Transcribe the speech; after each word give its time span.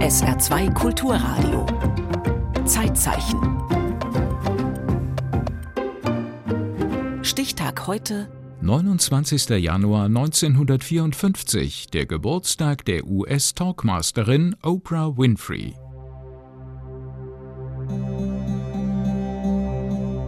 SR2 0.00 0.74
Kulturradio. 0.74 1.66
Zeitzeichen. 2.66 3.40
Stichtag 7.22 7.86
heute 7.86 8.28
29. 8.60 9.48
Januar 9.60 10.06
1954, 10.06 11.88
der 11.88 12.06
Geburtstag 12.06 12.84
der 12.84 13.06
US-Talkmasterin 13.06 14.56
Oprah 14.62 15.16
Winfrey. 15.16 15.74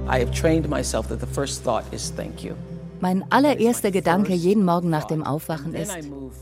I 0.09 0.19
have 0.19 0.31
trained 0.31 0.69
myself 0.69 1.09
that 1.09 1.21
the 1.21 1.27
first 1.27 1.65
thought 1.65 1.85
is 1.93 2.11
thank 2.11 2.45
you. 2.45 2.55
Mein 3.01 3.25
allererster 3.31 3.91
Gedanke 3.91 4.33
jeden 4.33 4.65
Morgen 4.65 4.89
nach 4.89 5.05
dem 5.05 5.23
Aufwachen 5.23 5.75
ist 5.75 5.97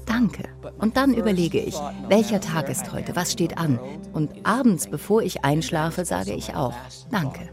Danke. 0.07 0.45
Und 0.79 0.97
dann 0.97 1.15
überlege 1.15 1.59
ich, 1.59 1.75
welcher 2.09 2.41
Tag 2.41 2.69
ist 2.69 2.93
heute, 2.93 3.17
was 3.17 3.33
steht 3.33 3.59
an. 3.59 3.79
Und 4.13 4.31
abends, 4.45 4.87
bevor 4.89 5.23
ich 5.23 5.45
einschlafe, 5.45 6.05
sage 6.05 6.33
ich 6.33 6.55
auch 6.55 6.75
Danke. 7.11 7.49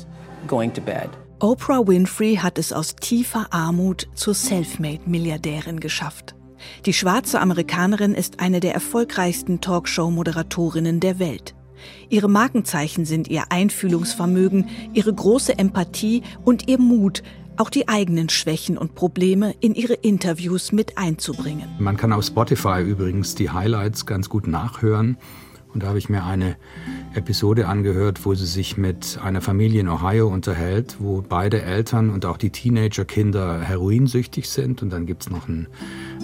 Going 0.47 0.73
to 0.73 0.81
bed. 0.81 1.09
Oprah 1.39 1.87
Winfrey 1.87 2.35
hat 2.35 2.59
es 2.59 2.71
aus 2.71 2.95
tiefer 2.95 3.47
Armut 3.49 4.07
zur 4.13 4.35
Selfmade-Milliardärin 4.35 5.79
geschafft. 5.79 6.35
Die 6.85 6.93
schwarze 6.93 7.39
Amerikanerin 7.41 8.13
ist 8.13 8.39
eine 8.39 8.59
der 8.59 8.75
erfolgreichsten 8.75 9.61
Talkshow-Moderatorinnen 9.61 10.99
der 10.99 11.17
Welt. 11.17 11.55
Ihre 12.09 12.29
Markenzeichen 12.29 13.05
sind 13.05 13.27
ihr 13.27 13.45
Einfühlungsvermögen, 13.49 14.69
ihre 14.93 15.13
große 15.13 15.57
Empathie 15.57 16.21
und 16.43 16.67
ihr 16.67 16.79
Mut, 16.79 17.23
auch 17.61 17.69
die 17.69 17.87
eigenen 17.87 18.27
Schwächen 18.27 18.77
und 18.77 18.95
Probleme 18.95 19.53
in 19.59 19.75
ihre 19.75 19.93
Interviews 19.93 20.71
mit 20.71 20.97
einzubringen. 20.97 21.69
Man 21.79 21.95
kann 21.95 22.11
auf 22.11 22.25
Spotify 22.25 22.81
übrigens 22.81 23.35
die 23.35 23.51
Highlights 23.51 24.07
ganz 24.07 24.29
gut 24.29 24.47
nachhören. 24.47 25.17
Und 25.73 25.83
da 25.83 25.87
habe 25.87 25.99
ich 25.99 26.09
mir 26.09 26.25
eine 26.25 26.57
Episode 27.13 27.67
angehört, 27.67 28.25
wo 28.25 28.33
sie 28.33 28.47
sich 28.47 28.77
mit 28.77 29.19
einer 29.23 29.41
Familie 29.41 29.79
in 29.79 29.87
Ohio 29.87 30.27
unterhält, 30.27 30.97
wo 30.99 31.21
beide 31.21 31.61
Eltern 31.61 32.09
und 32.09 32.25
auch 32.25 32.37
die 32.37 32.49
Teenagerkinder 32.49 33.61
heroinsüchtig 33.61 34.49
sind. 34.49 34.81
Und 34.81 34.89
dann 34.89 35.05
gibt 35.05 35.21
es 35.21 35.29
noch 35.29 35.47
ein, 35.47 35.67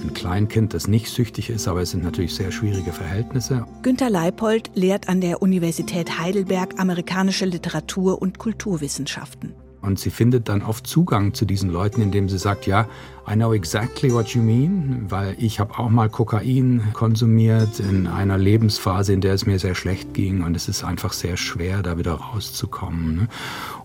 ein 0.02 0.14
Kleinkind, 0.14 0.74
das 0.74 0.88
nicht 0.88 1.08
süchtig 1.08 1.50
ist, 1.50 1.68
aber 1.68 1.82
es 1.82 1.92
sind 1.92 2.04
natürlich 2.04 2.36
sehr 2.36 2.52
schwierige 2.52 2.92
Verhältnisse. 2.92 3.66
Günter 3.84 4.10
Leipold 4.10 4.72
lehrt 4.74 5.08
an 5.08 5.22
der 5.22 5.42
Universität 5.42 6.20
Heidelberg 6.20 6.80
amerikanische 6.80 7.46
Literatur 7.46 8.22
und 8.22 8.40
Kulturwissenschaften. 8.40 9.54
Und 9.88 9.98
sie 10.00 10.10
findet 10.10 10.50
dann 10.50 10.62
oft 10.62 10.86
Zugang 10.86 11.34
zu 11.34 11.46
diesen 11.46 11.72
Leuten, 11.72 12.02
indem 12.02 12.28
sie 12.28 12.38
sagt, 12.38 12.68
ja, 12.68 12.88
I 13.30 13.34
know 13.34 13.54
exactly 13.54 14.14
what 14.14 14.30
you 14.30 14.42
mean, 14.42 15.06
weil 15.10 15.36
ich 15.38 15.60
habe 15.60 15.78
auch 15.78 15.90
mal 15.90 16.10
Kokain 16.10 16.82
konsumiert 16.94 17.82
in 17.82 18.08
einer 18.08 18.38
Lebensphase, 18.38 19.12
in 19.12 19.20
der 19.20 19.34
es 19.34 19.46
mir 19.46 19.60
sehr 19.60 19.76
schlecht 19.76 20.14
ging 20.14 20.44
und 20.44 20.56
es 20.56 20.70
ist 20.70 20.86
einfach 20.86 21.12
sehr 21.12 21.36
schwer, 21.36 21.84
da 21.84 21.98
wieder 21.98 22.14
rauszukommen. 22.14 23.16
Ne? 23.18 23.28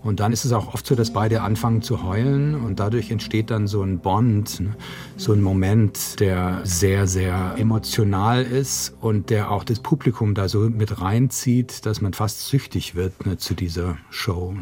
Und 0.01 0.21
dann 0.21 0.31
ist 0.31 0.45
es 0.45 0.53
auch 0.53 0.73
oft 0.73 0.87
so, 0.87 0.95
dass 0.95 1.11
beide 1.11 1.41
anfangen 1.41 1.81
zu 1.81 2.03
heulen 2.03 2.55
und 2.55 2.79
dadurch 2.79 3.11
entsteht 3.11 3.51
dann 3.51 3.67
so 3.67 3.81
ein 3.81 3.99
Bond, 3.99 4.61
ne? 4.61 4.75
so 5.17 5.33
ein 5.33 5.41
Moment, 5.41 6.21
der 6.21 6.61
sehr, 6.63 7.07
sehr 7.07 7.55
emotional 7.57 8.43
ist 8.43 8.95
und 9.01 9.29
der 9.29 9.51
auch 9.51 9.65
das 9.65 9.81
Publikum 9.81 10.35
da 10.35 10.47
so 10.47 10.59
mit 10.59 11.01
reinzieht, 11.01 11.85
dass 11.85 11.99
man 11.99 12.13
fast 12.13 12.47
süchtig 12.47 12.95
wird 12.95 13.25
ne, 13.25 13.37
zu 13.37 13.55
dieser 13.55 13.97
Show. 14.09 14.53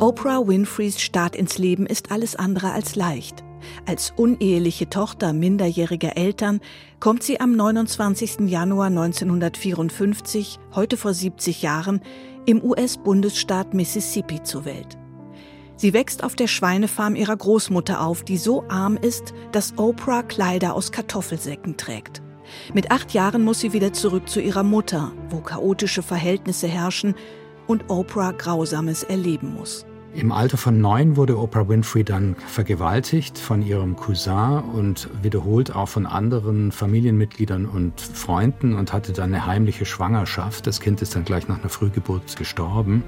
Oprah 0.00 0.46
Winfreys 0.48 1.00
Start 1.00 1.36
ins 1.36 1.56
Leben 1.56 1.86
ist 1.86 2.10
alles 2.10 2.34
andere 2.34 2.72
als 2.72 2.96
leicht. 2.96 3.44
Als 3.86 4.12
uneheliche 4.16 4.90
Tochter 4.90 5.32
minderjähriger 5.32 6.16
Eltern 6.16 6.60
kommt 6.98 7.22
sie 7.22 7.40
am 7.40 7.54
29. 7.54 8.40
Januar 8.48 8.88
1954, 8.88 10.58
heute 10.74 10.96
vor 10.96 11.14
70 11.14 11.62
Jahren, 11.62 12.00
im 12.44 12.62
US-Bundesstaat 12.62 13.72
Mississippi 13.72 14.42
zur 14.42 14.64
Welt. 14.64 14.98
Sie 15.76 15.92
wächst 15.92 16.24
auf 16.24 16.34
der 16.34 16.48
Schweinefarm 16.48 17.14
ihrer 17.14 17.36
Großmutter 17.36 18.00
auf, 18.00 18.24
die 18.24 18.36
so 18.36 18.64
arm 18.68 18.96
ist, 18.96 19.32
dass 19.52 19.78
Oprah 19.78 20.24
Kleider 20.24 20.74
aus 20.74 20.90
Kartoffelsäcken 20.90 21.76
trägt. 21.76 22.20
Mit 22.74 22.90
acht 22.90 23.14
Jahren 23.14 23.42
muss 23.42 23.60
sie 23.60 23.72
wieder 23.72 23.92
zurück 23.92 24.28
zu 24.28 24.40
ihrer 24.40 24.64
Mutter, 24.64 25.12
wo 25.30 25.38
chaotische 25.38 26.02
Verhältnisse 26.02 26.66
herrschen 26.66 27.14
und 27.66 27.84
Oprah 27.88 28.32
Grausames 28.32 29.02
erleben 29.02 29.54
muss. 29.54 29.86
Im 30.14 30.30
Alter 30.30 30.56
von 30.56 30.80
neun 30.80 31.16
wurde 31.16 31.36
Oprah 31.36 31.68
Winfrey 31.68 32.04
dann 32.04 32.36
vergewaltigt 32.46 33.36
von 33.36 33.62
ihrem 33.62 33.96
Cousin 33.96 34.62
und 34.72 35.08
wiederholt 35.22 35.74
auch 35.74 35.88
von 35.88 36.06
anderen 36.06 36.70
Familienmitgliedern 36.70 37.66
und 37.66 38.00
Freunden 38.00 38.74
und 38.74 38.92
hatte 38.92 39.12
dann 39.12 39.34
eine 39.34 39.44
heimliche 39.44 39.84
Schwangerschaft. 39.84 40.68
Das 40.68 40.80
Kind 40.80 41.02
ist 41.02 41.16
dann 41.16 41.24
gleich 41.24 41.48
nach 41.48 41.58
einer 41.58 41.68
Frühgeburt 41.68 42.36
gestorben. 42.36 43.02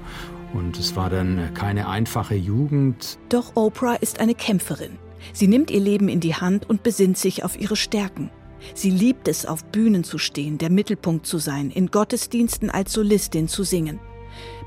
Und 0.53 0.77
es 0.77 0.97
war 0.97 1.09
dann 1.09 1.53
keine 1.53 1.87
einfache 1.87 2.35
Jugend. 2.35 3.17
Doch 3.29 3.55
Oprah 3.55 3.95
ist 3.95 4.19
eine 4.19 4.35
Kämpferin. 4.35 4.97
Sie 5.31 5.47
nimmt 5.47 5.71
ihr 5.71 5.79
Leben 5.79 6.09
in 6.09 6.19
die 6.19 6.35
Hand 6.35 6.69
und 6.69 6.83
besinnt 6.83 7.17
sich 7.17 7.43
auf 7.45 7.59
ihre 7.59 7.77
Stärken. 7.77 8.31
Sie 8.73 8.89
liebt 8.89 9.29
es, 9.29 9.45
auf 9.45 9.63
Bühnen 9.63 10.03
zu 10.03 10.17
stehen, 10.17 10.57
der 10.57 10.69
Mittelpunkt 10.69 11.25
zu 11.25 11.37
sein, 11.37 11.71
in 11.71 11.87
Gottesdiensten 11.87 12.69
als 12.69 12.91
Solistin 12.91 13.47
zu 13.47 13.63
singen. 13.63 13.99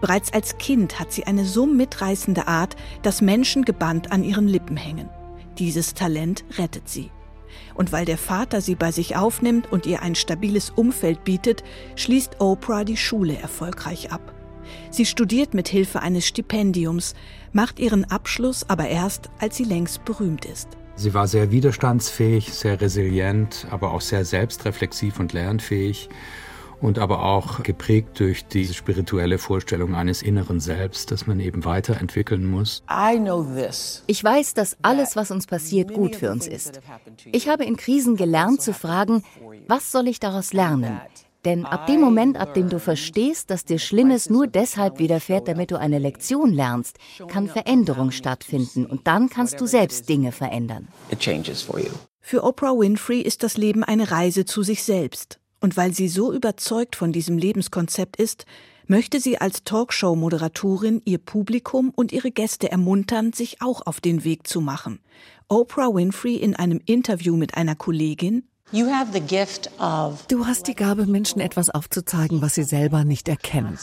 Bereits 0.01 0.33
als 0.33 0.57
Kind 0.59 0.99
hat 0.99 1.13
sie 1.13 1.25
eine 1.25 1.45
so 1.45 1.67
mitreißende 1.67 2.47
Art, 2.49 2.77
dass 3.03 3.21
Menschen 3.21 3.65
gebannt 3.65 4.13
an 4.13 4.25
ihren 4.25 4.49
Lippen 4.49 4.77
hängen. 4.77 5.09
Dieses 5.59 5.95
Talent 5.95 6.45
rettet 6.59 6.89
sie. 6.89 7.11
Und 7.75 7.93
weil 7.93 8.05
der 8.05 8.19
Vater 8.19 8.61
sie 8.61 8.75
bei 8.75 8.93
sich 8.93 9.17
aufnimmt 9.17 9.71
und 9.71 9.87
ihr 9.87 10.03
ein 10.03 10.15
stabiles 10.15 10.71
Umfeld 10.71 11.25
bietet, 11.25 11.65
schließt 11.97 12.41
Oprah 12.41 12.85
die 12.85 12.97
Schule 12.97 13.37
erfolgreich 13.37 14.13
ab. 14.13 14.35
Sie 14.91 15.05
studiert 15.05 15.53
mit 15.53 15.69
Hilfe 15.69 16.01
eines 16.01 16.27
Stipendiums, 16.27 17.15
macht 17.53 17.81
ihren 17.81 18.05
Abschluss 18.05 18.69
aber 18.69 18.89
erst, 18.89 19.31
als 19.39 19.57
sie 19.57 19.65
längst 19.65 20.05
berühmt 20.05 20.45
ist. 20.45 20.69
Sie 20.95 21.13
war 21.15 21.27
sehr 21.27 21.51
widerstandsfähig, 21.51 22.53
sehr 22.53 22.81
resilient, 22.81 23.67
aber 23.71 23.93
auch 23.93 24.01
sehr 24.01 24.25
selbstreflexiv 24.25 25.19
und 25.19 25.33
lernfähig 25.33 26.09
und 26.81 26.99
aber 26.99 27.25
auch 27.25 27.63
geprägt 27.63 28.21
durch 28.21 28.47
diese 28.47 28.75
spirituelle 28.75 29.39
Vorstellung 29.39 29.95
eines 29.95 30.23
inneren 30.23 30.61
Selbst, 30.61 31.11
das 31.11 31.27
man 31.27 31.41
eben 31.41 31.65
weiterentwickeln 31.65 32.49
muss. 32.51 32.83
Ich 34.07 34.25
weiß, 34.25 34.55
dass 34.55 34.77
alles, 34.83 35.17
was 35.17 35.31
uns 35.31 35.47
passiert, 35.47 35.93
gut 35.93 36.17
für 36.17 36.31
uns 36.31 36.47
ist. 36.47 36.81
Ich 37.33 37.49
habe 37.49 37.65
in 37.65 37.77
Krisen 37.77 38.17
gelernt 38.17 38.63
zu 38.63 38.73
fragen, 38.73 39.23
was 39.69 39.93
soll 39.93 40.09
ich 40.09 40.21
daraus 40.21 40.53
lernen? 40.53 41.01
Denn 41.45 41.65
ab 41.65 41.87
dem 41.87 42.01
Moment, 42.01 42.37
ab 42.37 42.53
dem 42.53 42.69
du 42.69 42.79
verstehst, 42.79 43.51
dass 43.51 43.65
dir 43.65 43.79
Schlimmes 43.79 44.29
nur 44.29 44.47
deshalb 44.47 44.99
widerfährt, 44.99 45.49
damit 45.49 45.71
du 45.71 45.79
eine 45.79 45.99
Lektion 45.99 46.53
lernst, 46.53 46.99
kann 47.29 47.49
Veränderung 47.49 48.11
stattfinden 48.11 48.85
und 48.85 49.07
dann 49.07 49.31
kannst 49.31 49.61
du 49.61 49.67
selbst 49.67 50.09
Dinge 50.09 50.33
verändern. 50.33 50.89
Für 52.21 52.45
Oprah 52.45 52.79
Winfrey 52.79 53.21
ist 53.23 53.43
das 53.43 53.57
Leben 53.57 53.83
eine 53.83 54.11
Reise 54.11 54.45
zu 54.45 54.63
sich 54.63 54.83
selbst. 54.83 55.41
Und 55.61 55.77
weil 55.77 55.93
sie 55.95 56.09
so 56.09 56.33
überzeugt 56.33 56.97
von 56.97 57.13
diesem 57.13 57.39
Lebenskonzept 57.39 58.17
ist, 58.17 58.47
möchte 58.87 59.21
sie 59.21 59.39
als 59.39 59.63
Talkshow-Moderatorin 59.65 61.01
ihr 61.05 61.19
Publikum 61.19 61.91
und 61.95 62.13
ihre 62.13 62.31
Gäste 62.31 62.71
ermuntern, 62.71 63.33
sich 63.33 63.63
auch 63.63 63.87
auf 63.87 64.01
den 64.01 64.25
Weg 64.25 64.47
zu 64.47 64.61
machen. 64.61 65.01
Oprah 65.49 65.95
Winfrey 65.95 66.37
in 66.37 66.57
einem 66.57 66.81
Interview 66.87 67.37
mit 67.37 67.55
einer 67.55 67.77
Kollegin 67.77 68.45
Du 70.29 70.47
hast 70.47 70.69
die 70.69 70.77
Gabe, 70.77 71.07
Menschen 71.07 71.41
etwas 71.41 71.71
aufzuzeigen, 71.71 72.41
was 72.41 72.55
sie 72.55 72.63
selber 72.63 73.03
nicht 73.05 73.29
erkennen. 73.29 73.77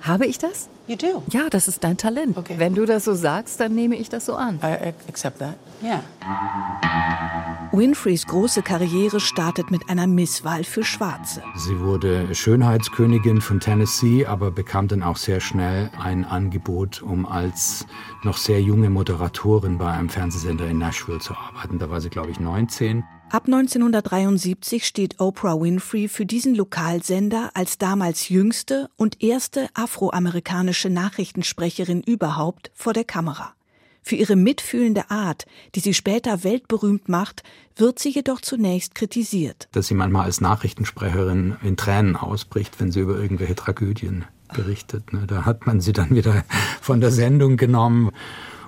Habe 0.00 0.26
ich 0.26 0.38
das? 0.38 0.70
Ja, 1.30 1.48
das 1.50 1.68
ist 1.68 1.84
dein 1.84 1.96
Talent. 1.96 2.36
Okay. 2.36 2.54
Wenn 2.58 2.74
du 2.74 2.84
das 2.84 3.04
so 3.04 3.14
sagst, 3.14 3.60
dann 3.60 3.74
nehme 3.74 3.96
ich 3.96 4.08
das 4.08 4.26
so 4.26 4.34
an. 4.34 4.58
I 4.62 4.92
accept 5.08 5.38
that. 5.38 5.56
Yeah. 5.82 6.02
Winfreys 7.72 8.26
große 8.26 8.62
Karriere 8.62 9.20
startet 9.20 9.70
mit 9.70 9.88
einer 9.88 10.06
Misswahl 10.06 10.64
für 10.64 10.82
Schwarze. 10.82 11.42
Sie 11.56 11.78
wurde 11.80 12.34
Schönheitskönigin 12.34 13.40
von 13.40 13.60
Tennessee, 13.60 14.26
aber 14.26 14.50
bekam 14.50 14.88
dann 14.88 15.02
auch 15.02 15.16
sehr 15.16 15.40
schnell 15.40 15.90
ein 16.02 16.24
Angebot, 16.24 17.00
um 17.02 17.26
als 17.26 17.86
noch 18.24 18.36
sehr 18.36 18.60
junge 18.60 18.90
Moderatorin 18.90 19.78
bei 19.78 19.90
einem 19.92 20.08
Fernsehsender 20.08 20.66
in 20.66 20.78
Nashville 20.78 21.20
zu 21.20 21.34
arbeiten. 21.34 21.78
Da 21.78 21.88
war 21.90 22.00
sie, 22.00 22.10
glaube 22.10 22.30
ich, 22.30 22.40
19. 22.40 23.04
Ab 23.32 23.44
1973 23.46 24.84
steht 24.84 25.20
Oprah 25.20 25.60
Winfrey 25.60 26.08
für 26.08 26.26
diesen 26.26 26.56
Lokalsender 26.56 27.52
als 27.54 27.78
damals 27.78 28.28
jüngste 28.28 28.90
und 28.96 29.22
erste 29.22 29.68
afroamerikanische 29.74 30.90
Nachrichtensprecherin 30.90 32.02
überhaupt 32.02 32.72
vor 32.74 32.92
der 32.92 33.04
Kamera. 33.04 33.54
Für 34.02 34.16
ihre 34.16 34.34
mitfühlende 34.34 35.12
Art, 35.12 35.46
die 35.76 35.80
sie 35.80 35.94
später 35.94 36.42
weltberühmt 36.42 37.08
macht, 37.08 37.44
wird 37.76 38.00
sie 38.00 38.08
jedoch 38.08 38.40
zunächst 38.40 38.96
kritisiert. 38.96 39.68
Dass 39.70 39.86
sie 39.86 39.94
manchmal 39.94 40.24
als 40.24 40.40
Nachrichtensprecherin 40.40 41.56
in 41.62 41.76
Tränen 41.76 42.16
ausbricht, 42.16 42.80
wenn 42.80 42.90
sie 42.90 42.98
über 42.98 43.16
irgendwelche 43.16 43.54
Tragödien 43.54 44.24
berichtet. 44.52 45.12
Ne? 45.12 45.28
Da 45.28 45.44
hat 45.44 45.66
man 45.66 45.80
sie 45.80 45.92
dann 45.92 46.10
wieder 46.10 46.44
von 46.80 47.00
der 47.00 47.12
Sendung 47.12 47.56
genommen. 47.56 48.10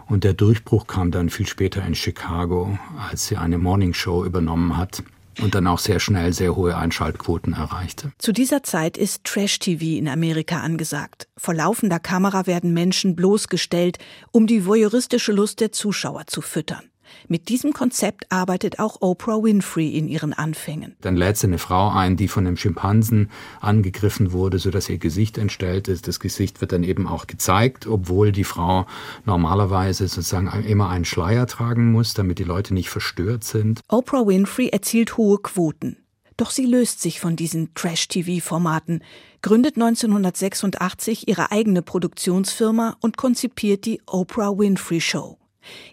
Und 0.09 0.25
der 0.25 0.35
Durchbruch 0.35 0.87
kam 0.87 1.11
dann 1.11 1.31
viel 1.31 1.47
später 1.47 1.85
in 1.85 1.95
Chicago, 1.95 2.79
als 3.11 3.27
sie 3.27 3.37
eine 3.37 3.59
Morningshow 3.59 4.25
übernommen 4.25 4.77
hat 4.77 5.03
und 5.41 5.55
dann 5.55 5.67
auch 5.67 5.79
sehr 5.79 6.01
schnell 6.01 6.33
sehr 6.33 6.57
hohe 6.57 6.77
Einschaltquoten 6.77 7.55
erreichte. 7.55 8.13
Zu 8.19 8.33
dieser 8.33 8.63
Zeit 8.63 8.97
ist 8.97 9.25
Trash-TV 9.25 9.99
in 9.99 10.09
Amerika 10.09 10.61
angesagt. 10.61 11.29
Vor 11.37 11.55
laufender 11.55 11.99
Kamera 11.99 12.47
werden 12.47 12.75
Menschen 12.75 13.17
bloßgestellt, 13.17 13.99
um 14.31 14.47
die 14.47 14.67
voyeuristische 14.67 15.33
Lust 15.33 15.61
der 15.61 15.73
Zuschauer 15.73 16.27
zu 16.27 16.43
füttern. 16.43 16.92
Mit 17.29 17.49
diesem 17.49 17.73
Konzept 17.73 18.31
arbeitet 18.31 18.79
auch 18.79 19.01
Oprah 19.01 19.43
Winfrey 19.43 19.97
in 19.97 20.09
ihren 20.09 20.33
Anfängen. 20.33 20.97
Dann 21.01 21.17
lädt 21.17 21.37
sie 21.37 21.47
eine 21.47 21.59
Frau 21.59 21.91
ein, 21.91 22.17
die 22.17 22.29
von 22.29 22.47
einem 22.47 22.57
Schimpansen 22.57 23.31
angegriffen 23.61 24.33
wurde, 24.33 24.59
sodass 24.59 24.89
ihr 24.89 24.99
Gesicht 24.99 25.39
entstellt 25.39 25.89
ist. 25.89 26.09
Das 26.09 26.21
Gesicht 26.21 26.61
wird 26.61 26.73
dann 26.73 26.83
eben 26.83 27.07
auch 27.07 27.27
gezeigt, 27.27 27.87
obwohl 27.87 28.33
die 28.33 28.45
Frau 28.45 28.87
normalerweise 29.25 30.09
sozusagen 30.09 30.49
immer 30.65 30.91
einen 30.91 31.05
Schleier 31.05 31.47
tragen 31.47 31.93
muss, 31.93 32.15
damit 32.15 32.39
die 32.39 32.45
Leute 32.45 32.75
nicht 32.75 32.91
verstört 32.91 33.45
sind. 33.45 33.81
Oprah 33.89 34.27
Winfrey 34.27 34.69
erzielt 34.69 35.17
hohe 35.17 35.39
Quoten. 35.39 35.97
Doch 36.37 36.51
sie 36.51 36.67
löst 36.67 37.01
sich 37.01 37.21
von 37.21 37.37
diesen 37.37 37.75
Trash-TV-Formaten, 37.75 39.05
gründet 39.43 39.77
1986 39.77 41.29
ihre 41.29 41.53
eigene 41.53 41.83
Produktionsfirma 41.83 42.97
und 43.01 43.17
konzipiert 43.17 43.85
die 43.85 44.01
Oprah 44.07 44.59
Winfrey 44.59 45.01
Show. 45.01 45.39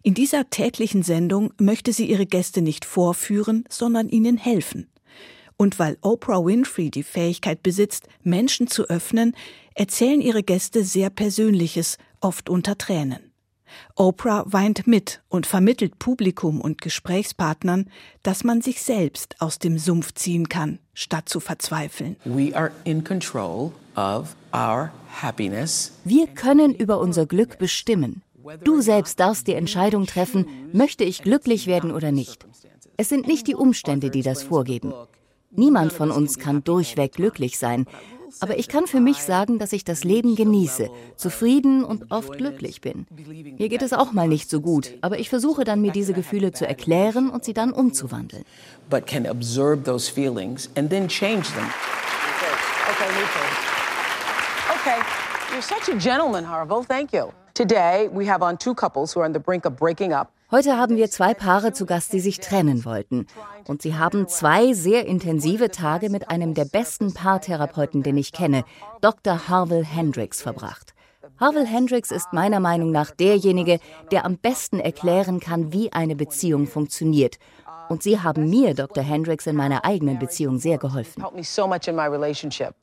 In 0.03 0.13
dieser 0.13 0.49
täglichen 0.49 1.03
Sendung 1.03 1.53
möchte 1.59 1.93
sie 1.93 2.09
ihre 2.09 2.25
Gäste 2.25 2.61
nicht 2.61 2.85
vorführen, 2.85 3.65
sondern 3.69 4.09
ihnen 4.09 4.37
helfen. 4.37 4.89
Und 5.57 5.77
weil 5.77 5.97
Oprah 6.01 6.45
Winfrey 6.45 6.89
die 6.89 7.03
Fähigkeit 7.03 7.61
besitzt, 7.63 8.07
Menschen 8.23 8.67
zu 8.67 8.85
öffnen, 8.85 9.35
erzählen 9.75 10.21
ihre 10.21 10.43
Gäste 10.43 10.83
sehr 10.83 11.09
Persönliches, 11.09 11.97
oft 12.21 12.49
unter 12.49 12.77
Tränen. 12.77 13.29
Oprah 13.95 14.45
weint 14.47 14.87
mit 14.87 15.21
und 15.29 15.45
vermittelt 15.45 15.99
Publikum 15.99 16.61
und 16.61 16.81
Gesprächspartnern, 16.81 17.89
dass 18.23 18.43
man 18.43 18.61
sich 18.61 18.81
selbst 18.81 19.35
aus 19.39 19.59
dem 19.59 19.77
Sumpf 19.77 20.13
ziehen 20.13 20.49
kann, 20.49 20.79
statt 20.93 21.29
zu 21.29 21.39
verzweifeln. 21.39 22.15
We 22.25 22.55
are 22.55 22.71
in 22.83 23.03
control 23.03 23.71
of 23.95 24.35
our 24.53 24.91
happiness. 25.21 25.91
Wir 26.03 26.27
können 26.27 26.73
über 26.73 26.99
unser 26.99 27.25
Glück 27.25 27.59
bestimmen. 27.59 28.23
Du 28.63 28.81
selbst 28.81 29.19
darfst 29.19 29.47
die 29.47 29.53
Entscheidung 29.53 30.05
treffen, 30.05 30.45
möchte 30.73 31.03
ich 31.03 31.21
glücklich 31.21 31.67
werden 31.67 31.91
oder 31.91 32.11
nicht. 32.11 32.45
Es 32.97 33.09
sind 33.09 33.27
nicht 33.27 33.47
die 33.47 33.55
Umstände, 33.55 34.09
die 34.09 34.21
das 34.21 34.43
vorgeben. 34.43 34.93
Niemand 35.51 35.93
von 35.93 36.11
uns 36.11 36.37
kann 36.37 36.63
durchweg 36.63 37.13
glücklich 37.13 37.57
sein. 37.57 37.85
Aber 38.41 38.59
ich 38.59 38.67
kann 38.67 38.85
für 38.85 38.99
mich 38.99 39.23
sagen, 39.23 39.57
dass 39.57 39.73
ich 39.73 39.83
das 39.83 40.03
Leben 40.03 40.35
genieße, 40.35 40.89
zufrieden 41.15 41.83
und 41.83 42.11
oft 42.11 42.37
glücklich 42.37 42.81
bin. 42.81 43.07
Mir 43.57 43.69
geht 43.69 43.81
es 43.81 43.93
auch 43.93 44.11
mal 44.11 44.27
nicht 44.27 44.49
so 44.49 44.61
gut, 44.61 44.93
aber 45.01 45.17
ich 45.17 45.29
versuche 45.29 45.63
dann, 45.63 45.81
mir 45.81 45.91
diese 45.91 46.13
Gefühle 46.13 46.51
zu 46.51 46.67
erklären 46.67 47.29
und 47.29 47.43
sie 47.43 47.53
dann 47.53 47.71
umzuwandeln. 47.71 48.43
But 48.89 49.07
can 49.07 49.27
observe 49.27 49.83
those 49.83 50.11
feelings 50.11 50.69
and 50.75 50.89
then 50.89 51.07
change 51.07 51.47
them. 51.55 51.65
Okay, 52.91 53.09
okay, 54.73 54.99
you're 55.51 55.61
such 55.61 55.89
a 55.93 55.97
gentleman, 55.97 56.47
Harville. 56.47 56.83
Thank 56.83 57.13
you. 57.13 57.31
Heute 60.49 60.77
haben 60.77 60.95
wir 60.95 61.11
zwei 61.11 61.33
Paare 61.33 61.73
zu 61.73 61.85
Gast, 61.85 62.13
die 62.13 62.21
sich 62.21 62.39
trennen 62.39 62.85
wollten. 62.85 63.27
Und 63.67 63.81
sie 63.81 63.95
haben 63.95 64.29
zwei 64.29 64.73
sehr 64.73 65.05
intensive 65.05 65.69
Tage 65.69 66.09
mit 66.09 66.29
einem 66.29 66.53
der 66.53 66.65
besten 66.65 67.13
Paartherapeuten, 67.13 68.01
den 68.01 68.15
ich 68.15 68.31
kenne, 68.31 68.63
Dr. 69.01 69.49
Harville 69.49 69.83
Hendricks, 69.83 70.41
verbracht. 70.41 70.93
Harville 71.39 71.65
Hendricks 71.65 72.11
ist 72.11 72.33
meiner 72.33 72.59
Meinung 72.59 72.91
nach 72.91 73.11
derjenige, 73.11 73.79
der 74.11 74.25
am 74.25 74.37
besten 74.37 74.79
erklären 74.79 75.39
kann, 75.39 75.71
wie 75.71 75.93
eine 75.93 76.15
Beziehung 76.15 76.67
funktioniert 76.67 77.37
und 77.89 78.03
Sie 78.03 78.19
haben 78.19 78.49
mir, 78.49 78.73
Dr. 78.73 79.03
Hendricks, 79.03 79.47
in 79.47 79.55
meiner 79.55 79.83
eigenen 79.83 80.19
Beziehung 80.19 80.59
sehr 80.59 80.77
geholfen. 80.77 81.23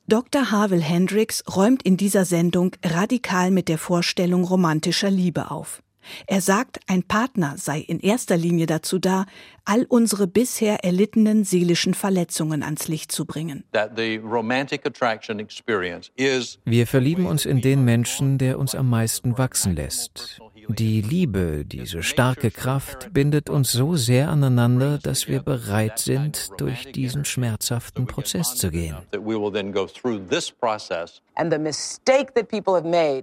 Dr. 0.07 0.51
Harville 0.51 0.81
Hendricks 0.81 1.43
räumt 1.55 1.83
in 1.83 1.97
dieser 1.97 2.25
Sendung 2.25 2.71
radikal 2.83 3.51
mit 3.51 3.69
der 3.69 3.77
Vorstellung 3.77 4.43
romantischer 4.43 5.09
Liebe 5.09 5.49
auf. 5.49 5.81
Er 6.27 6.41
sagt, 6.41 6.79
ein 6.87 7.03
Partner 7.03 7.55
sei 7.57 7.79
in 7.79 7.99
erster 7.99 8.37
Linie 8.37 8.65
dazu 8.65 8.99
da, 8.99 9.25
all 9.65 9.85
unsere 9.89 10.27
bisher 10.27 10.83
erlittenen 10.83 11.43
seelischen 11.43 11.93
Verletzungen 11.93 12.63
ans 12.63 12.87
Licht 12.87 13.11
zu 13.11 13.25
bringen. 13.25 13.63
Wir 16.65 16.87
verlieben 16.87 17.25
uns 17.25 17.45
in 17.45 17.61
den 17.61 17.85
Menschen, 17.85 18.37
der 18.37 18.59
uns 18.59 18.75
am 18.75 18.89
meisten 18.89 19.37
wachsen 19.37 19.75
lässt. 19.75 20.39
Die 20.69 21.01
Liebe, 21.01 21.63
diese 21.65 22.03
starke 22.03 22.51
Kraft, 22.51 23.13
bindet 23.13 23.49
uns 23.49 23.71
so 23.71 23.95
sehr 23.95 24.29
aneinander, 24.29 24.97
dass 24.97 25.27
wir 25.27 25.41
bereit 25.41 25.99
sind, 25.99 26.49
durch 26.57 26.91
diesen 26.91 27.23
schmerzhaften 27.23 28.05
Prozess 28.05 28.55
zu 28.55 28.69
gehen. 28.69 28.97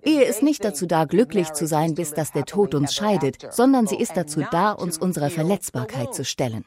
Ehe 0.05 0.25
ist 0.25 0.43
nicht 0.43 0.65
dazu 0.65 0.87
da, 0.87 1.05
glücklich 1.05 1.53
zu 1.53 1.67
sein, 1.67 1.95
bis 1.95 2.15
dass 2.15 2.33
der 2.33 2.45
Tod 2.45 2.75
uns 2.75 2.95
scheidet, 2.95 3.53
sondern 3.53 3.87
sie 3.87 3.97
ist 3.97 4.17
dazu 4.17 4.43
da, 4.51 4.73
uns 4.73 4.97
unserer 4.99 5.31
Verletzbarkeit 5.31 6.15
zu 6.15 6.25
stellen. 6.25 6.65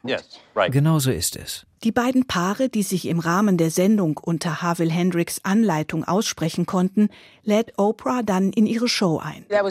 Genauso 0.70 1.12
ist 1.12 1.36
es. 1.38 1.66
Die 1.84 1.92
beiden 1.92 2.26
Paare, 2.26 2.70
die 2.70 2.82
sich 2.82 3.08
im 3.08 3.20
Rahmen 3.20 3.58
der 3.58 3.70
Sendung 3.70 4.18
unter 4.18 4.64
Harville 4.64 4.92
Hendricks 4.92 5.42
Anleitung 5.44 6.04
aussprechen 6.04 6.66
konnten, 6.66 7.10
lädt 7.44 7.78
Oprah 7.78 8.24
dann 8.24 8.52
in 8.52 8.66
ihre 8.66 8.88
Show 8.88 9.20
ein. 9.24 9.46
Der 9.50 9.64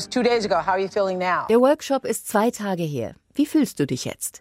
Workshop 1.60 2.04
ist 2.04 2.28
zwei 2.28 2.50
Tage 2.52 2.84
her. 2.84 3.16
Wie 3.34 3.44
fühlst 3.44 3.80
du 3.80 3.86
dich 3.86 4.04
jetzt? 4.06 4.40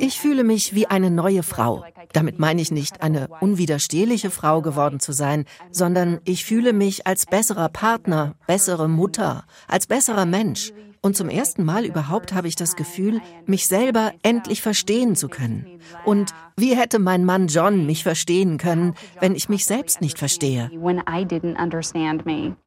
Ich 0.00 0.20
fühle 0.20 0.44
mich 0.44 0.74
wie 0.74 0.86
eine 0.86 1.10
neue 1.10 1.42
Frau. 1.44 1.84
Damit 2.12 2.38
meine 2.40 2.60
ich 2.60 2.72
nicht, 2.72 3.02
eine 3.02 3.28
unwiderstehliche 3.40 4.30
Frau 4.30 4.60
geworden 4.62 5.00
zu 5.00 5.12
sein, 5.12 5.44
sondern 5.70 6.20
ich 6.24 6.44
fühle 6.44 6.72
mich 6.72 7.06
als 7.06 7.26
besserer 7.26 7.68
Partner, 7.68 8.34
bessere 8.46 8.88
Mutter, 8.88 9.44
als 9.68 9.86
besserer 9.86 10.24
Mensch. 10.24 10.72
Und 11.04 11.18
zum 11.18 11.28
ersten 11.28 11.64
Mal 11.64 11.84
überhaupt 11.84 12.32
habe 12.32 12.48
ich 12.48 12.56
das 12.56 12.76
Gefühl, 12.76 13.20
mich 13.44 13.66
selber 13.66 14.14
endlich 14.22 14.62
verstehen 14.62 15.16
zu 15.16 15.28
können. 15.28 15.66
Und 16.06 16.32
wie 16.56 16.74
hätte 16.74 16.98
mein 16.98 17.26
Mann 17.26 17.48
John 17.48 17.84
mich 17.84 18.02
verstehen 18.02 18.56
können, 18.56 18.94
wenn 19.20 19.34
ich 19.34 19.50
mich 19.50 19.66
selbst 19.66 20.00
nicht 20.00 20.18
verstehe? 20.18 20.70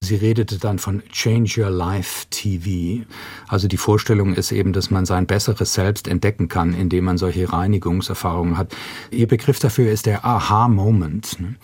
Sie 0.01 0.15
redete 0.15 0.59
dann 0.59 0.77
von 0.77 1.01
Change 1.11 1.63
Your 1.63 1.71
Life 1.71 2.27
TV. 2.29 3.07
Also 3.47 3.67
die 3.67 3.77
Vorstellung 3.77 4.35
ist 4.35 4.51
eben, 4.51 4.71
dass 4.71 4.91
man 4.91 5.07
sein 5.07 5.25
besseres 5.25 5.73
Selbst 5.73 6.07
entdecken 6.07 6.47
kann, 6.47 6.75
indem 6.75 7.05
man 7.05 7.17
solche 7.17 7.51
Reinigungserfahrungen 7.51 8.55
hat. 8.55 8.71
Ihr 9.09 9.27
Begriff 9.27 9.57
dafür 9.57 9.91
ist 9.91 10.05
der 10.05 10.25
Aha-Moment. 10.25 11.39
Ne? 11.39 11.55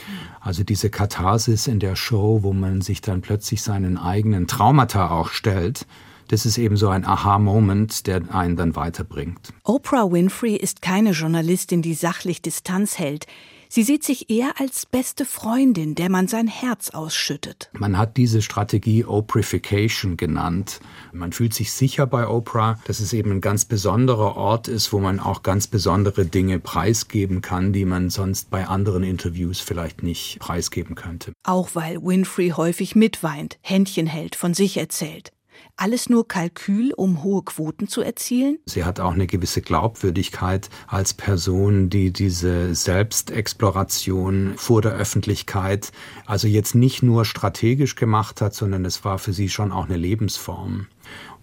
Also 0.41 0.63
diese 0.63 0.89
Katharsis 0.89 1.67
in 1.67 1.77
der 1.77 1.95
Show, 1.95 2.39
wo 2.41 2.51
man 2.51 2.81
sich 2.81 3.01
dann 3.01 3.21
plötzlich 3.21 3.61
seinen 3.61 3.99
eigenen 3.99 4.47
Traumata 4.47 5.11
auch 5.11 5.29
stellt 5.29 5.85
das 6.27 6.45
ist 6.45 6.57
eben 6.57 6.77
so 6.77 6.89
ein 6.89 7.05
Aha-Moment, 7.05 8.07
der 8.07 8.33
einen 8.33 8.55
dann 8.55 8.75
weiterbringt. 8.75 9.53
Oprah 9.63 10.11
Winfrey 10.11 10.55
ist 10.55 10.81
keine 10.81 11.11
Journalistin, 11.11 11.81
die 11.81 11.93
sachlich 11.93 12.41
Distanz 12.41 12.97
hält. 12.99 13.27
Sie 13.75 13.81
sieht 13.81 14.03
sich 14.03 14.29
eher 14.29 14.53
als 14.59 14.85
beste 14.85 15.25
Freundin, 15.25 15.95
der 15.95 16.11
man 16.11 16.27
sein 16.27 16.45
Herz 16.45 16.91
ausschüttet. 16.91 17.71
Man 17.73 17.97
hat 17.97 18.17
diese 18.17 18.43
Strategie 18.43 19.03
Oprahfication 19.03 20.15
genannt. 20.15 20.79
Man 21.11 21.31
fühlt 21.31 21.55
sich 21.55 21.73
sicher 21.73 22.05
bei 22.05 22.27
Oprah, 22.27 22.77
dass 22.85 22.99
es 22.99 23.13
eben 23.13 23.31
ein 23.31 23.41
ganz 23.41 23.65
besonderer 23.65 24.37
Ort 24.37 24.67
ist, 24.67 24.93
wo 24.93 24.99
man 24.99 25.19
auch 25.19 25.41
ganz 25.41 25.65
besondere 25.65 26.27
Dinge 26.27 26.59
preisgeben 26.59 27.41
kann, 27.41 27.73
die 27.73 27.85
man 27.85 28.11
sonst 28.11 28.51
bei 28.51 28.67
anderen 28.67 29.01
Interviews 29.01 29.59
vielleicht 29.59 30.03
nicht 30.03 30.37
preisgeben 30.37 30.93
könnte. 30.93 31.33
Auch 31.43 31.69
weil 31.73 31.99
Winfrey 31.99 32.49
häufig 32.49 32.95
mitweint, 32.95 33.57
Händchen 33.61 34.05
hält, 34.05 34.35
von 34.35 34.53
sich 34.53 34.77
erzählt. 34.77 35.32
Alles 35.75 36.09
nur 36.09 36.27
Kalkül, 36.27 36.93
um 36.95 37.23
hohe 37.23 37.43
Quoten 37.43 37.87
zu 37.87 38.01
erzielen? 38.01 38.59
Sie 38.65 38.83
hat 38.83 38.99
auch 38.99 39.13
eine 39.13 39.27
gewisse 39.27 39.61
Glaubwürdigkeit 39.61 40.69
als 40.87 41.13
Person, 41.13 41.89
die 41.89 42.11
diese 42.11 42.75
Selbstexploration 42.75 44.53
vor 44.57 44.81
der 44.81 44.93
Öffentlichkeit 44.93 45.91
also 46.25 46.47
jetzt 46.47 46.75
nicht 46.75 47.03
nur 47.03 47.25
strategisch 47.25 47.95
gemacht 47.95 48.41
hat, 48.41 48.53
sondern 48.53 48.85
es 48.85 49.03
war 49.03 49.19
für 49.19 49.33
sie 49.33 49.49
schon 49.49 49.71
auch 49.71 49.85
eine 49.85 49.97
Lebensform. 49.97 50.87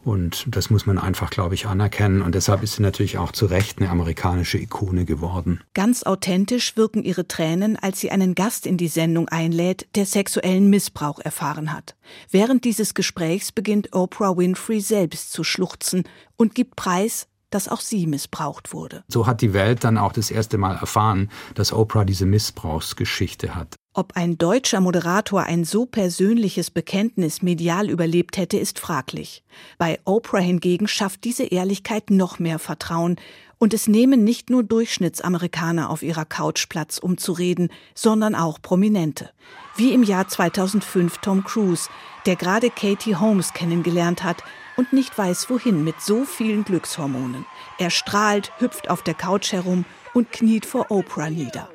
Und 0.03 0.47
das 0.49 0.71
muss 0.71 0.87
man 0.87 0.99
einfach, 0.99 1.31
glaube 1.31 1.55
ich, 1.55 1.67
anerkennen. 1.67 2.23
Und 2.23 2.35
deshalb 2.35 2.63
ist 2.63 2.77
sie 2.77 2.83
natürlich 2.83 3.19
auch 3.19 3.33
zu 3.33 3.47
Recht 3.47 3.79
eine 3.79 3.91
amerikanische 3.91 4.59
Ikone 4.59 5.05
geworden. 5.05 5.61
Ganz 5.75 6.03
authentisch 6.05 6.77
wirken 6.77 7.03
ihre 7.03 7.29
Tränen, 7.29 7.77
als 7.77 8.01
sie 8.01 8.11
einen 8.11 8.35
Gast 8.35 8.67
in 8.67 8.77
die 8.77 8.89
Sendung 8.89 9.29
einlädt, 9.29 9.89
der 9.97 10.07
sexuellen 10.07 10.71
Missbrauch 10.71 11.19
erfahren 11.19 11.73
hat. 11.73 11.97
Während 12.31 12.65
dieses 12.65 12.95
Gesprächs 12.95 13.53
beginnt 13.53 13.95
Oprah 13.95 14.37
Winfrey 14.37 14.81
selbst 14.81 15.33
zu 15.33 15.45
schluchzen 15.45 16.05
und 16.37 16.55
gibt 16.55 16.77
preis, 16.77 17.27
dass 17.51 17.69
auch 17.69 17.81
sie 17.81 18.07
missbraucht 18.07 18.73
wurde. 18.73 19.05
So 19.09 19.27
hat 19.27 19.43
die 19.43 19.53
Welt 19.53 19.85
dann 19.85 19.99
auch 19.99 20.13
das 20.13 20.31
erste 20.31 20.57
Mal 20.57 20.77
erfahren, 20.77 21.31
dass 21.55 21.73
Oprah 21.73 22.05
diese 22.05 22.27
Missbrauchsgeschichte 22.27 23.55
hat. 23.55 23.75
Ob 24.01 24.17
ein 24.17 24.39
deutscher 24.39 24.81
Moderator 24.81 25.43
ein 25.43 25.63
so 25.65 25.85
persönliches 25.85 26.71
Bekenntnis 26.71 27.43
medial 27.43 27.91
überlebt 27.91 28.39
hätte, 28.39 28.57
ist 28.57 28.79
fraglich. 28.79 29.43
Bei 29.77 30.01
Oprah 30.07 30.39
hingegen 30.39 30.89
schafft 30.89 31.25
diese 31.25 31.45
Ehrlichkeit 31.45 32.09
noch 32.09 32.39
mehr 32.39 32.59
Vertrauen 32.59 33.17
und 33.59 33.75
es 33.75 33.89
nehmen 33.89 34.25
nicht 34.25 34.49
nur 34.49 34.63
Durchschnittsamerikaner 34.63 35.91
auf 35.91 36.03
ihrer 36.03 36.25
Couch 36.25 36.71
Platz, 36.71 36.97
um 36.97 37.19
zu 37.19 37.33
reden, 37.33 37.69
sondern 37.95 38.35
auch 38.35 38.63
Prominente. 38.63 39.29
Wie 39.77 39.93
im 39.93 40.03
Jahr 40.03 40.27
2005 40.27 41.19
Tom 41.19 41.45
Cruise, 41.45 41.91
der 42.25 42.37
gerade 42.37 42.71
Katie 42.71 43.17
Holmes 43.17 43.53
kennengelernt 43.53 44.25
hat 44.25 44.43
und 44.79 44.95
nicht 44.95 45.19
weiß, 45.19 45.51
wohin 45.51 45.85
mit 45.85 46.01
so 46.01 46.25
vielen 46.25 46.65
Glückshormonen. 46.65 47.45
Er 47.79 47.91
strahlt, 47.91 48.51
hüpft 48.61 48.89
auf 48.89 49.03
der 49.03 49.13
Couch 49.13 49.53
herum 49.53 49.85
und 50.15 50.33
kniet 50.33 50.65
vor 50.65 50.91
Oprah 50.91 51.29
nieder. 51.29 51.69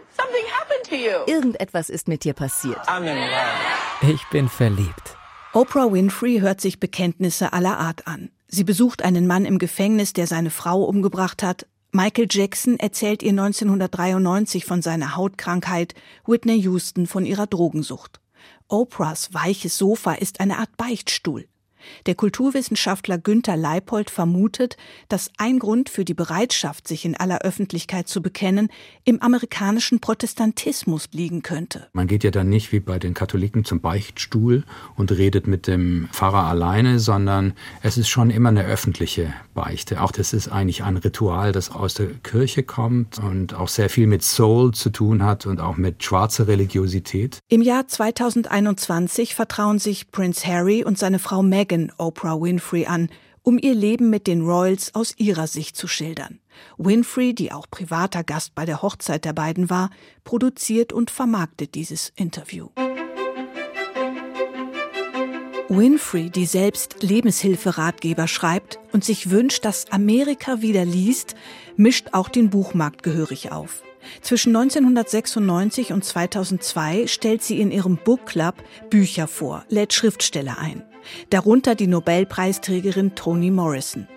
Irgendetwas 1.27 1.89
ist 1.89 2.07
mit 2.07 2.23
dir 2.23 2.33
passiert. 2.33 2.79
Ich 4.01 4.23
bin 4.29 4.49
verliebt. 4.49 5.17
Oprah 5.53 5.91
Winfrey 5.91 6.39
hört 6.39 6.61
sich 6.61 6.79
Bekenntnisse 6.79 7.53
aller 7.53 7.77
Art 7.79 8.07
an. 8.07 8.29
Sie 8.47 8.63
besucht 8.63 9.03
einen 9.03 9.27
Mann 9.27 9.45
im 9.45 9.57
Gefängnis, 9.57 10.13
der 10.13 10.27
seine 10.27 10.49
Frau 10.49 10.83
umgebracht 10.83 11.43
hat. 11.43 11.65
Michael 11.91 12.27
Jackson 12.29 12.77
erzählt 12.77 13.23
ihr 13.23 13.31
1993 13.31 14.65
von 14.65 14.81
seiner 14.81 15.15
Hautkrankheit, 15.15 15.95
Whitney 16.25 16.59
Houston 16.61 17.07
von 17.07 17.25
ihrer 17.25 17.47
Drogensucht. 17.47 18.19
Oprahs 18.67 19.33
weiches 19.33 19.77
Sofa 19.77 20.13
ist 20.13 20.39
eine 20.39 20.57
Art 20.57 20.75
Beichtstuhl. 20.77 21.47
Der 22.05 22.15
Kulturwissenschaftler 22.15 23.17
Günther 23.17 23.57
Leipold 23.57 24.09
vermutet, 24.09 24.77
dass 25.09 25.31
ein 25.37 25.59
Grund 25.59 25.89
für 25.89 26.05
die 26.05 26.13
Bereitschaft, 26.13 26.87
sich 26.87 27.05
in 27.05 27.15
aller 27.15 27.39
Öffentlichkeit 27.39 28.07
zu 28.07 28.21
bekennen, 28.21 28.69
im 29.03 29.21
amerikanischen 29.21 29.99
Protestantismus 29.99 31.09
liegen 31.11 31.43
könnte. 31.43 31.87
Man 31.93 32.07
geht 32.07 32.23
ja 32.23 32.31
dann 32.31 32.49
nicht 32.49 32.71
wie 32.71 32.79
bei 32.79 32.99
den 32.99 33.13
Katholiken 33.13 33.65
zum 33.65 33.81
Beichtstuhl 33.81 34.63
und 34.95 35.11
redet 35.11 35.47
mit 35.47 35.67
dem 35.67 36.07
Pfarrer 36.11 36.45
alleine, 36.45 36.99
sondern 36.99 37.53
es 37.81 37.97
ist 37.97 38.09
schon 38.09 38.29
immer 38.29 38.49
eine 38.49 38.65
öffentliche 38.65 39.33
Beichte. 39.53 40.01
Auch 40.01 40.11
das 40.11 40.33
ist 40.33 40.47
eigentlich 40.47 40.83
ein 40.83 40.97
Ritual, 40.97 41.51
das 41.51 41.71
aus 41.71 41.95
der 41.95 42.07
Kirche 42.07 42.63
kommt 42.63 43.19
und 43.19 43.53
auch 43.53 43.67
sehr 43.67 43.89
viel 43.89 44.07
mit 44.07 44.23
Soul 44.23 44.73
zu 44.73 44.89
tun 44.89 45.23
hat 45.23 45.45
und 45.45 45.59
auch 45.59 45.77
mit 45.77 46.03
schwarzer 46.03 46.47
Religiosität. 46.47 47.39
Im 47.47 47.61
Jahr 47.61 47.87
2021 47.87 49.35
vertrauen 49.35 49.79
sich 49.79 50.11
Prince 50.11 50.47
Harry 50.47 50.83
und 50.83 50.97
seine 50.97 51.19
Frau 51.19 51.43
Meghan 51.43 51.74
Kollegin 51.75 51.91
Oprah 51.97 52.39
Winfrey 52.39 52.85
an, 52.85 53.09
um 53.43 53.59
ihr 53.59 53.75
Leben 53.75 54.09
mit 54.09 54.27
den 54.27 54.41
Royals 54.41 54.95
aus 54.95 55.13
ihrer 55.17 55.47
Sicht 55.47 55.75
zu 55.75 55.87
schildern. 55.87 56.39
Winfrey, 56.77 57.35
die 57.35 57.51
auch 57.51 57.69
privater 57.69 58.23
Gast 58.23 58.55
bei 58.55 58.65
der 58.65 58.81
Hochzeit 58.81 59.25
der 59.25 59.33
beiden 59.33 59.69
war, 59.69 59.89
produziert 60.23 60.93
und 60.93 61.11
vermarktet 61.11 61.75
dieses 61.75 62.11
Interview. 62.15 62.69
Winfrey, 65.67 66.29
die 66.29 66.45
selbst 66.45 67.03
Lebenshilferatgeber 67.03 68.27
schreibt 68.27 68.79
und 68.93 69.03
sich 69.03 69.29
wünscht, 69.29 69.65
dass 69.65 69.91
Amerika 69.91 70.61
wieder 70.61 70.85
liest, 70.85 71.35
mischt 71.75 72.09
auch 72.13 72.29
den 72.29 72.49
Buchmarkt 72.49 73.03
gehörig 73.03 73.51
auf. 73.51 73.83
Zwischen 74.21 74.55
1996 74.55 75.91
und 75.91 76.05
2002 76.05 77.07
stellt 77.07 77.43
sie 77.43 77.59
in 77.59 77.71
ihrem 77.71 77.97
Book 77.97 78.27
Club 78.27 78.55
Bücher 78.89 79.27
vor, 79.27 79.65
lädt 79.69 79.93
Schriftsteller 79.93 80.57
ein 80.59 80.83
darunter 81.29 81.75
die 81.75 81.87
Nobelpreisträgerin 81.87 83.15
Toni 83.15 83.51
Morrison. 83.51 84.07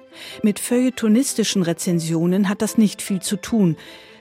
Mit 0.43 0.59
feuilletonistischen 0.59 1.63
Rezensionen 1.63 2.49
hat 2.49 2.63
das 2.63 2.79
nicht 2.79 3.03
viel 3.03 3.21
zu 3.21 3.37
tun. 3.37 3.77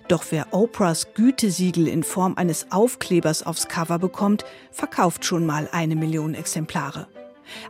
Doch 0.07 0.23
wer 0.29 0.47
Oprahs 0.51 1.13
Gütesiegel 1.15 1.87
in 1.87 2.03
Form 2.03 2.35
eines 2.37 2.71
Aufklebers 2.71 3.45
aufs 3.45 3.67
Cover 3.67 3.99
bekommt, 3.99 4.45
verkauft 4.71 5.25
schon 5.25 5.45
mal 5.45 5.67
eine 5.71 5.95
Million 5.95 6.33
Exemplare. 6.33 7.07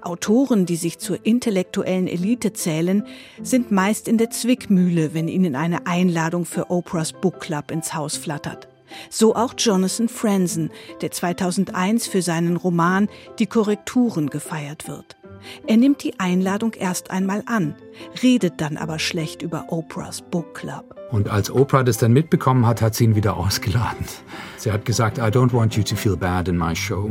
Autoren, 0.02 0.66
die 0.66 0.76
sich 0.76 1.00
zur 1.00 1.26
intellektuellen 1.26 2.08
Elite 2.08 2.54
zählen, 2.54 3.04
sind 3.42 3.72
meist 3.72 4.08
in 4.08 4.18
der 4.18 4.30
Zwickmühle, 4.30 5.14
wenn 5.14 5.28
ihnen 5.28 5.56
eine 5.56 5.86
Einladung 5.86 6.46
für 6.46 6.70
Oprahs 6.72 7.14
Book 7.14 7.40
Club 7.40 7.72
ins 7.72 7.94
Haus 7.94 8.18
flattert. 8.18 8.68
So 9.10 9.36
auch 9.36 9.54
Jonathan 9.58 10.10
Franzen, 10.10 10.72
der 11.02 11.12
2001 11.12 12.08
für 12.08 12.22
seinen 12.22 12.58
Roman 12.58 13.08
Die 13.40 13.48
Korrekturen 13.48 14.30
gefeiert 14.30 14.88
wird. 14.88 15.18
Er 15.66 15.78
nimmt 15.78 16.04
die 16.04 16.20
Einladung 16.20 16.74
erst 16.74 17.12
einmal 17.12 17.44
an, 17.46 17.76
redet 18.24 18.60
dann 18.60 18.78
aber 18.78 19.00
schlecht 19.00 19.42
über 19.42 19.66
Oprahs 19.70 20.22
Book 20.22 20.56
Club. 20.56 20.96
Und 21.12 21.30
als 21.30 21.50
Oprah 21.50 21.84
das 21.84 21.98
dann 21.98 22.12
mitbekommen 22.12 22.66
hat, 22.66 22.82
hat 22.82 22.96
sie 22.96 23.06
ihn 23.06 23.16
wieder 23.16 23.38
ausgeladen. 23.38 24.06
Sie 24.58 24.72
hat 24.72 24.84
gesagt, 24.86 25.18
I 25.20 25.22
don't 25.22 25.54
want 25.54 25.76
you 25.76 25.84
to 25.84 25.96
feel 25.96 26.18
bad 26.18 26.48
in 26.48 26.58
my 26.58 26.76
show. 26.76 27.10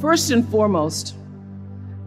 First 0.00 0.32
and 0.32 0.48
foremost, 0.50 1.14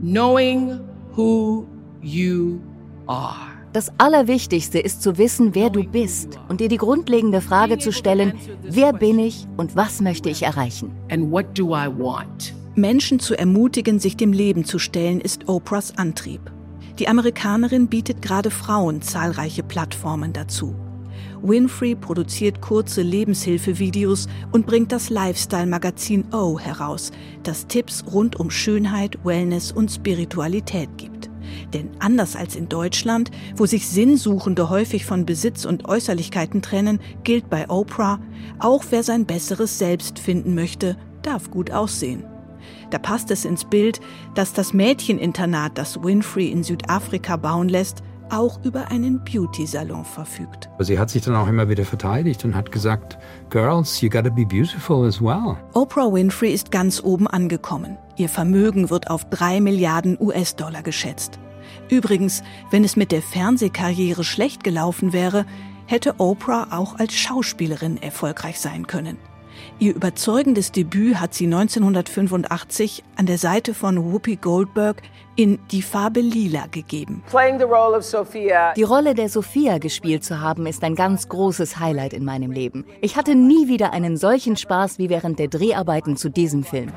knowing 0.01 0.79
who 1.15 1.65
you 2.01 2.59
are. 3.07 3.54
Das 3.75 3.91
Allerwichtigste 3.97 4.79
ist 4.79 5.03
zu 5.03 5.17
wissen, 5.17 5.53
wer 5.53 5.69
du 5.69 5.83
bist 5.83 6.39
und 6.47 6.61
dir 6.61 6.69
die 6.69 6.77
grundlegende 6.77 7.41
Frage 7.41 7.77
zu 7.77 7.91
stellen, 7.91 8.31
wer 8.63 8.93
bin 8.93 9.19
ich 9.19 9.47
und 9.57 9.75
was 9.75 9.99
möchte 9.99 10.29
ich 10.29 10.43
erreichen? 10.43 10.95
Menschen 12.75 13.19
zu 13.19 13.37
ermutigen, 13.37 13.99
sich 13.99 14.15
dem 14.15 14.31
Leben 14.31 14.63
zu 14.63 14.79
stellen, 14.79 15.19
ist 15.19 15.49
Oprahs 15.49 15.97
Antrieb. 15.97 16.39
Die 16.99 17.09
Amerikanerin 17.09 17.87
bietet 17.87 18.21
gerade 18.21 18.49
Frauen 18.49 19.01
zahlreiche 19.01 19.63
Plattformen 19.63 20.31
dazu. 20.31 20.73
Winfrey 21.41 21.95
produziert 21.95 22.61
kurze 22.61 23.01
Lebenshilfevideos 23.01 24.29
und 24.53 24.65
bringt 24.67 24.93
das 24.93 25.09
Lifestyle-Magazin 25.09 26.33
O 26.33 26.57
heraus, 26.57 27.11
das 27.43 27.67
Tipps 27.67 28.05
rund 28.09 28.39
um 28.39 28.49
Schönheit, 28.49 29.19
Wellness 29.25 29.73
und 29.73 29.91
Spiritualität 29.91 30.87
gibt. 30.95 31.14
Denn 31.73 31.89
anders 31.99 32.35
als 32.35 32.55
in 32.55 32.69
Deutschland, 32.69 33.31
wo 33.55 33.65
sich 33.65 33.87
Sinnsuchende 33.87 34.69
häufig 34.69 35.05
von 35.05 35.25
Besitz 35.25 35.65
und 35.65 35.87
Äußerlichkeiten 35.87 36.61
trennen, 36.61 36.99
gilt 37.23 37.49
bei 37.49 37.69
Oprah, 37.69 38.19
auch 38.59 38.83
wer 38.89 39.03
sein 39.03 39.25
besseres 39.25 39.77
Selbst 39.77 40.19
finden 40.19 40.55
möchte, 40.55 40.97
darf 41.21 41.51
gut 41.51 41.71
aussehen. 41.71 42.23
Da 42.89 42.99
passt 42.99 43.31
es 43.31 43.45
ins 43.45 43.65
Bild, 43.65 43.99
dass 44.35 44.53
das 44.53 44.73
Mädcheninternat, 44.73 45.77
das 45.77 46.03
Winfrey 46.03 46.47
in 46.47 46.63
Südafrika 46.63 47.35
bauen 47.37 47.69
lässt, 47.69 48.03
auch 48.29 48.63
über 48.63 48.89
einen 48.89 49.23
Beauty-Salon 49.23 50.03
verfügt. 50.03 50.69
Sie 50.79 50.97
hat 50.97 51.09
sich 51.09 51.23
dann 51.23 51.35
auch 51.35 51.47
immer 51.47 51.69
wieder 51.69 51.85
verteidigt 51.85 52.43
und 52.43 52.55
hat 52.55 52.71
gesagt, 52.71 53.17
Girls, 53.49 54.01
you 54.01 54.09
gotta 54.09 54.29
be 54.29 54.45
beautiful 54.45 55.05
as 55.05 55.21
well. 55.21 55.57
Oprah 55.73 56.11
Winfrey 56.11 56.51
ist 56.51 56.71
ganz 56.71 57.03
oben 57.03 57.27
angekommen. 57.27 57.97
Ihr 58.17 58.29
Vermögen 58.29 58.89
wird 58.89 59.09
auf 59.09 59.29
drei 59.29 59.59
Milliarden 59.59 60.17
US-Dollar 60.19 60.81
geschätzt. 60.81 61.39
Übrigens, 61.89 62.43
wenn 62.71 62.83
es 62.83 62.95
mit 62.95 63.11
der 63.11 63.21
Fernsehkarriere 63.21 64.23
schlecht 64.23 64.63
gelaufen 64.63 65.13
wäre, 65.13 65.45
hätte 65.85 66.15
Oprah 66.19 66.67
auch 66.71 66.97
als 66.97 67.13
Schauspielerin 67.15 68.01
erfolgreich 68.01 68.59
sein 68.59 68.87
können. 68.87 69.17
Ihr 69.79 69.95
überzeugendes 69.95 70.71
Debüt 70.71 71.19
hat 71.19 71.33
sie 71.33 71.45
1985 71.45 73.03
an 73.17 73.25
der 73.25 73.37
Seite 73.37 73.73
von 73.73 74.11
Whoopi 74.11 74.37
Goldberg 74.37 75.01
in 75.35 75.59
Die 75.71 75.81
Farbe 75.81 76.21
Lila 76.21 76.67
gegeben. 76.71 77.23
Die 78.75 78.83
Rolle 78.83 79.13
der 79.13 79.29
Sophia 79.29 79.77
gespielt 79.77 80.23
zu 80.23 80.39
haben, 80.39 80.65
ist 80.65 80.83
ein 80.83 80.95
ganz 80.95 81.27
großes 81.27 81.79
Highlight 81.79 82.13
in 82.13 82.23
meinem 82.23 82.51
Leben. 82.51 82.85
Ich 83.01 83.17
hatte 83.17 83.35
nie 83.35 83.67
wieder 83.67 83.91
einen 83.91 84.17
solchen 84.17 84.55
Spaß 84.55 84.97
wie 84.97 85.09
während 85.09 85.39
der 85.39 85.47
Dreharbeiten 85.47 86.15
zu 86.15 86.29
diesem 86.29 86.63
Film. 86.63 86.91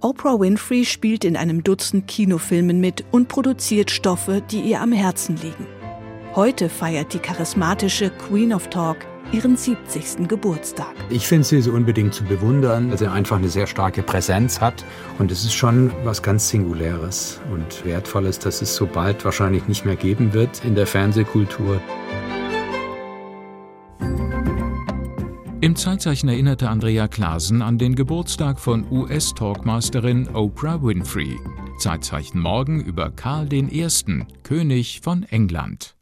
Oprah 0.00 0.40
Winfrey 0.40 0.84
spielt 0.84 1.24
in 1.24 1.36
einem 1.36 1.64
Dutzend 1.64 2.06
Kinofilmen 2.06 2.80
mit 2.80 3.04
und 3.10 3.28
produziert 3.28 3.90
Stoffe, 3.90 4.42
die 4.42 4.60
ihr 4.60 4.80
am 4.80 4.92
Herzen 4.92 5.36
liegen. 5.36 5.66
Heute 6.34 6.68
feiert 6.68 7.14
die 7.14 7.20
charismatische 7.20 8.10
Queen 8.10 8.52
of 8.52 8.68
Talk 8.68 8.96
ihren 9.34 9.56
70. 9.56 10.28
Geburtstag. 10.28 10.94
Ich 11.10 11.26
finde 11.26 11.44
sie 11.44 11.60
so 11.60 11.72
unbedingt 11.72 12.14
zu 12.14 12.22
bewundern, 12.22 12.90
weil 12.90 12.98
sie 12.98 13.10
einfach 13.10 13.36
eine 13.36 13.48
sehr 13.48 13.66
starke 13.66 14.04
Präsenz 14.04 14.60
hat. 14.60 14.84
Und 15.18 15.32
es 15.32 15.44
ist 15.44 15.54
schon 15.54 15.90
was 16.04 16.22
ganz 16.22 16.48
Singuläres 16.48 17.40
und 17.52 17.84
Wertvolles, 17.84 18.38
dass 18.38 18.62
es 18.62 18.76
so 18.76 18.86
bald 18.86 19.24
wahrscheinlich 19.24 19.66
nicht 19.66 19.84
mehr 19.84 19.96
geben 19.96 20.34
wird 20.34 20.64
in 20.64 20.76
der 20.76 20.86
Fernsehkultur. 20.86 21.80
Im 25.60 25.74
Zeitzeichen 25.74 26.28
erinnerte 26.28 26.68
Andrea 26.68 27.08
Klasen 27.08 27.60
an 27.62 27.76
den 27.76 27.96
Geburtstag 27.96 28.60
von 28.60 28.86
US-Talkmasterin 28.88 30.28
Oprah 30.32 30.80
Winfrey. 30.80 31.40
Zeitzeichen 31.78 32.38
morgen 32.38 32.80
über 32.80 33.10
Karl 33.10 33.52
I., 33.52 33.88
König 34.44 35.00
von 35.02 35.24
England. 35.24 35.93